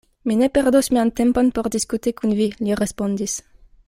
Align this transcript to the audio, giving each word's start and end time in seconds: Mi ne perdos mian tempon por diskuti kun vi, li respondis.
Mi 0.29 0.35
ne 0.37 0.47
perdos 0.55 0.89
mian 0.97 1.11
tempon 1.19 1.51
por 1.57 1.69
diskuti 1.77 2.15
kun 2.21 2.35
vi, 2.41 2.49
li 2.65 2.79
respondis. 2.81 3.37